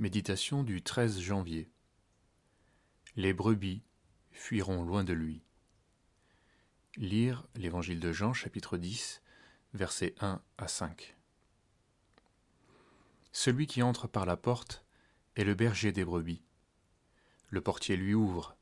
Méditation 0.00 0.62
du 0.62 0.80
13 0.80 1.20
janvier. 1.20 1.68
Les 3.16 3.34
brebis 3.34 3.82
fuiront 4.30 4.82
loin 4.82 5.04
de 5.04 5.12
lui. 5.12 5.42
Lire 6.96 7.46
l'Évangile 7.54 8.00
de 8.00 8.10
Jean 8.10 8.32
chapitre 8.32 8.78
10 8.78 9.20
versets 9.74 10.14
1 10.20 10.40
à 10.56 10.68
5. 10.68 11.18
Celui 13.32 13.66
qui 13.66 13.82
entre 13.82 14.08
par 14.08 14.24
la 14.24 14.38
porte 14.38 14.86
est 15.36 15.44
le 15.44 15.52
berger 15.52 15.92
des 15.92 16.06
brebis. 16.06 16.40
Le 17.50 17.60
portier 17.60 17.98
lui 17.98 18.14
ouvre, 18.14 18.56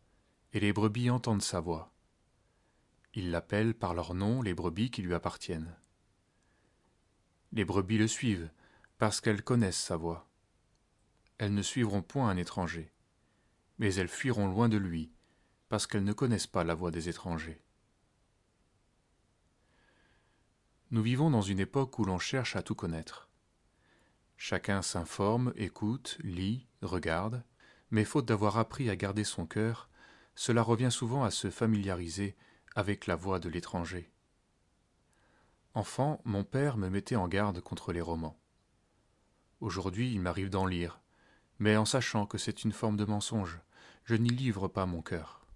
et 0.54 0.58
les 0.58 0.72
brebis 0.72 1.08
entendent 1.08 1.40
sa 1.40 1.60
voix. 1.60 1.92
Il 3.14 3.30
l'appelle 3.30 3.74
par 3.74 3.94
leur 3.94 4.12
nom 4.12 4.42
les 4.42 4.54
brebis 4.54 4.90
qui 4.90 5.02
lui 5.02 5.14
appartiennent. 5.14 5.76
Les 7.52 7.64
brebis 7.64 7.98
le 7.98 8.08
suivent, 8.08 8.50
parce 8.98 9.20
qu'elles 9.20 9.44
connaissent 9.44 9.78
sa 9.78 9.96
voix 9.96 10.27
elles 11.38 11.54
ne 11.54 11.62
suivront 11.62 12.02
point 12.02 12.28
un 12.28 12.36
étranger, 12.36 12.92
mais 13.78 13.94
elles 13.94 14.08
fuiront 14.08 14.48
loin 14.48 14.68
de 14.68 14.76
lui, 14.76 15.12
parce 15.68 15.86
qu'elles 15.86 16.04
ne 16.04 16.12
connaissent 16.12 16.46
pas 16.46 16.64
la 16.64 16.74
voix 16.74 16.90
des 16.90 17.08
étrangers. 17.08 17.62
Nous 20.90 21.02
vivons 21.02 21.30
dans 21.30 21.42
une 21.42 21.60
époque 21.60 21.98
où 21.98 22.04
l'on 22.04 22.18
cherche 22.18 22.56
à 22.56 22.62
tout 22.62 22.74
connaître. 22.74 23.28
Chacun 24.36 24.82
s'informe, 24.82 25.52
écoute, 25.56 26.18
lit, 26.22 26.66
regarde, 26.82 27.44
mais 27.90 28.04
faute 28.04 28.26
d'avoir 28.26 28.58
appris 28.58 28.88
à 28.88 28.96
garder 28.96 29.24
son 29.24 29.46
cœur, 29.46 29.88
cela 30.34 30.62
revient 30.62 30.90
souvent 30.90 31.24
à 31.24 31.30
se 31.30 31.50
familiariser 31.50 32.36
avec 32.74 33.06
la 33.06 33.16
voix 33.16 33.38
de 33.38 33.48
l'étranger. 33.48 34.10
Enfant, 35.74 36.20
mon 36.24 36.44
père 36.44 36.76
me 36.76 36.88
mettait 36.88 37.16
en 37.16 37.28
garde 37.28 37.60
contre 37.60 37.92
les 37.92 38.00
romans. 38.00 38.40
Aujourd'hui, 39.60 40.12
il 40.12 40.20
m'arrive 40.20 40.50
d'en 40.50 40.66
lire, 40.66 41.00
mais 41.58 41.76
en 41.76 41.84
sachant 41.84 42.26
que 42.26 42.38
c'est 42.38 42.64
une 42.64 42.72
forme 42.72 42.96
de 42.96 43.04
mensonge, 43.04 43.60
je 44.04 44.14
n'y 44.14 44.30
livre 44.30 44.68
pas 44.68 44.86
mon 44.86 45.02
cœur. 45.02 45.46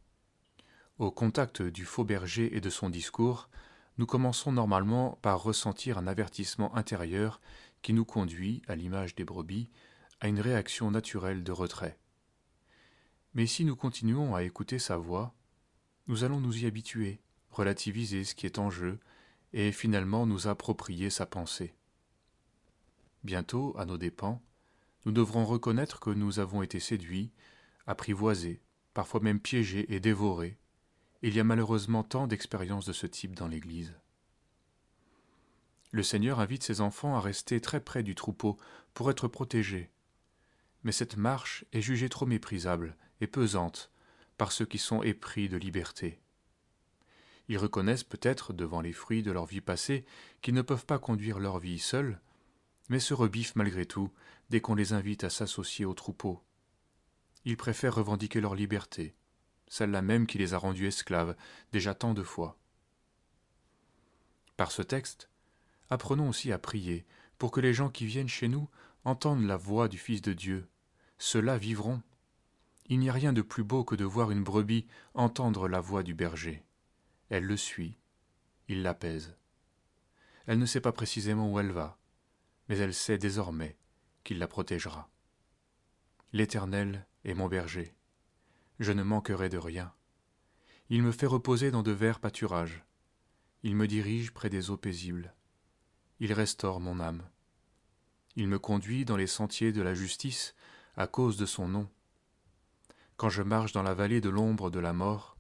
Au 0.98 1.10
contact 1.10 1.62
du 1.62 1.84
faux 1.84 2.04
berger 2.04 2.56
et 2.56 2.60
de 2.60 2.70
son 2.70 2.90
discours, 2.90 3.48
nous 3.98 4.06
commençons 4.06 4.52
normalement 4.52 5.18
par 5.22 5.42
ressentir 5.42 5.98
un 5.98 6.06
avertissement 6.06 6.74
intérieur 6.77 7.40
qui 7.82 7.92
nous 7.92 8.04
conduit, 8.04 8.62
à 8.68 8.77
l'image 8.77 9.14
des 9.14 9.24
brebis, 9.24 9.68
à 10.20 10.28
une 10.28 10.40
réaction 10.40 10.90
naturelle 10.90 11.42
de 11.42 11.52
retrait. 11.52 11.98
Mais 13.34 13.46
si 13.46 13.64
nous 13.64 13.77
continuons 13.77 14.34
à 14.34 14.42
écouter 14.42 14.78
sa 14.78 14.96
voix, 14.96 15.34
nous 16.06 16.24
allons 16.24 16.40
nous 16.40 16.62
y 16.62 16.66
habituer, 16.66 17.20
relativiser 17.50 18.24
ce 18.24 18.34
qui 18.34 18.46
est 18.46 18.58
en 18.58 18.70
jeu, 18.70 18.98
et 19.52 19.72
finalement 19.72 20.27
nous 20.27 20.46
approprier 20.46 21.10
sa 21.10 21.27
pensée. 21.27 21.74
Bientôt, 23.24 23.74
à 23.78 23.84
nos 23.84 23.98
dépens, 23.98 24.40
nous 25.05 25.12
devrons 25.12 25.45
reconnaître 25.45 26.00
que 26.00 26.11
nous 26.11 26.39
avons 26.39 26.62
été 26.62 26.81
séduits, 26.81 27.33
apprivoisés, 27.86 28.62
parfois 28.95 29.20
même 29.20 29.41
piégés 29.41 29.92
et 29.92 30.00
dévorés. 30.00 30.58
Il 31.22 31.34
y 31.34 31.41
a 31.41 31.45
malheureusement 31.45 32.03
tant 32.03 32.27
d'expériences 32.27 32.86
de 32.86 32.92
ce 32.92 33.06
type 33.06 33.34
dans 33.34 33.48
l'Église. 33.48 33.95
Le 35.91 36.03
Seigneur 36.03 36.41
invite 36.41 36.62
ses 36.62 36.80
enfants 36.80 37.17
à 37.17 37.20
rester 37.20 37.61
très 37.61 37.80
près 37.80 38.03
du 38.03 38.14
troupeau 38.14 38.56
pour 38.95 39.11
être 39.11 39.28
protégés. 39.28 39.91
Mais 40.84 40.92
cette 40.92 41.17
marche 41.17 41.64
est 41.73 41.83
jugée 41.83 42.08
trop 42.08 42.27
méprisable 42.27 42.97
et 43.20 43.27
pesante 43.27 43.91
par 44.39 44.53
ceux 44.53 44.64
qui 44.64 44.78
sont 44.78 45.03
épris 45.03 45.48
de 45.48 45.56
liberté. 45.56 46.20
Ils 47.48 47.58
reconnaissent 47.58 48.05
peut-être, 48.05 48.53
devant 48.53 48.80
les 48.80 48.92
fruits 48.92 49.23
de 49.23 49.30
leur 49.30 49.47
vie 49.47 49.61
passée, 49.61 50.06
qu'ils 50.41 50.55
ne 50.55 50.62
peuvent 50.62 50.86
pas 50.86 50.98
conduire 50.98 51.39
leur 51.39 51.58
vie 51.58 51.78
seuls, 51.78 52.20
mais 52.88 53.00
se 53.00 53.14
rebiffent 53.14 53.56
malgré 53.56 53.86
tout 53.86 54.11
dès 54.50 54.61
qu'on 54.61 54.75
les 54.75 54.92
invite 54.92 55.25
à 55.25 55.30
s'associer 55.30 55.84
au 55.84 55.94
troupeau. 55.94 56.42
Ils 57.44 57.56
préfèrent 57.56 57.94
revendiquer 57.94 58.41
leur 58.41 58.55
liberté, 58.55 59.14
celle-là 59.69 60.02
même 60.02 60.27
qui 60.27 60.39
les 60.39 60.55
a 60.55 60.58
rendus 60.58 60.86
esclaves 60.86 61.36
déjà 61.72 61.94
tant 61.94 62.14
de 62.14 62.22
fois. 62.22 62.58
Par 64.56 64.70
ce 64.70 64.83
texte, 64.83 65.29
apprenons 65.90 66.29
aussi 66.29 66.52
à 66.52 66.58
prier 66.58 67.06
pour 67.39 67.51
que 67.51 67.61
les 67.61 67.74
gens 67.74 67.89
qui 67.89 68.06
viennent 68.06 68.29
chez 68.29 68.48
nous 68.48 68.68
entendent 69.05 69.45
la 69.45 69.56
voix 69.56 69.89
du 69.89 69.98
Fils 69.98 70.23
de 70.23 70.33
Dieu. 70.33 70.68
Ceux-là 71.18 71.58
vivront. 71.58 72.02
Il 72.86 72.98
n'y 72.98 73.11
a 73.11 73.12
rien 73.12 73.33
de 73.33 73.42
plus 73.42 73.64
beau 73.64 73.85
que 73.85 73.95
de 73.95 74.05
voir 74.05 74.30
une 74.30 74.45
brebis 74.45 74.86
entendre 75.14 75.68
la 75.68 75.80
voix 75.80 76.02
du 76.02 76.14
berger. 76.14 76.64
Elle 77.30 77.45
le 77.45 77.56
suit, 77.56 77.96
il 78.68 78.83
l'apaise. 78.83 79.36
Elle 80.46 80.58
ne 80.58 80.67
sait 80.67 80.80
pas 80.80 80.92
précisément 80.92 81.51
où 81.51 81.58
elle 81.58 81.73
va, 81.73 81.98
mais 82.68 82.78
elle 82.78 82.95
sait 82.95 83.18
désormais 83.18 83.77
qu'il 84.24 84.39
la 84.39 84.48
protégera. 84.48 85.11
L'Éternel 86.33 87.06
est 87.24 87.34
mon 87.34 87.48
berger. 87.48 87.95
Je 88.78 88.92
ne 88.92 89.02
manquerai 89.02 89.48
de 89.48 89.58
rien. 89.58 89.92
Il 90.89 91.02
me 91.02 91.12
fait 91.12 91.27
reposer 91.27 91.70
dans 91.70 91.83
de 91.83 91.92
verts 91.92 92.20
pâturages. 92.20 92.84
Il 93.62 93.77
me 93.77 93.86
dirige 93.86 94.33
près 94.33 94.50
des 94.50 94.70
eaux 94.70 94.77
paisibles. 94.77 95.34
Il 96.20 96.33
restaure 96.33 96.80
mon 96.80 97.00
âme. 97.00 97.28
Il 98.36 98.48
me 98.48 98.58
conduit 98.58 99.05
dans 99.05 99.17
les 99.17 99.27
sentiers 99.27 99.73
de 99.73 99.83
la 99.83 99.94
justice 99.94 100.55
à 100.96 101.06
cause 101.06 101.36
de 101.36 101.46
son 101.46 101.68
nom. 101.68 101.89
Quand 103.17 103.29
je 103.29 103.42
marche 103.42 103.73
dans 103.73 103.83
la 103.83 103.94
vallée 103.94 104.20
de 104.20 104.30
l'ombre 104.30 104.70
de 104.70 104.80
la 104.80 104.92
mort, 104.92 105.36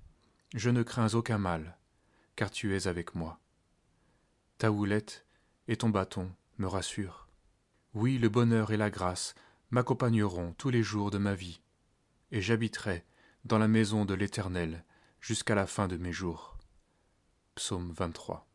je 0.54 0.70
ne 0.70 0.82
crains 0.82 1.14
aucun 1.14 1.38
mal, 1.38 1.78
car 2.36 2.50
tu 2.50 2.76
es 2.76 2.86
avec 2.86 3.14
moi. 3.14 3.40
Ta 4.58 4.70
houlette 4.70 5.26
et 5.68 5.76
ton 5.76 5.88
bâton 5.88 6.30
me 6.62 6.68
rassurent. 6.68 7.28
Oui, 7.92 8.18
le 8.18 8.28
bonheur 8.28 8.70
et 8.70 8.76
la 8.76 8.88
grâce 8.88 9.34
m'accompagneront 9.70 10.54
tous 10.56 10.70
les 10.70 10.84
jours 10.84 11.10
de 11.10 11.18
ma 11.18 11.34
vie, 11.34 11.60
et 12.30 12.40
j'habiterai 12.40 13.04
dans 13.44 13.58
la 13.58 13.66
maison 13.66 14.04
de 14.04 14.14
l'Éternel 14.14 14.84
jusqu'à 15.20 15.56
la 15.56 15.66
fin 15.66 15.88
de 15.88 15.96
mes 15.96 16.12
jours. 16.12 16.56
Psaume 17.56 17.92
23. 17.92 18.51